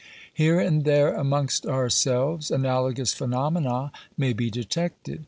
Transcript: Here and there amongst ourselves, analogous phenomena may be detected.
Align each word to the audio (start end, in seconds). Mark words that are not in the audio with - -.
Here 0.33 0.59
and 0.59 0.83
there 0.83 1.13
amongst 1.13 1.67
ourselves, 1.67 2.49
analogous 2.49 3.13
phenomena 3.13 3.91
may 4.17 4.33
be 4.33 4.49
detected. 4.49 5.19